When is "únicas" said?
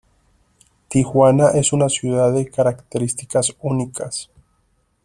3.59-4.31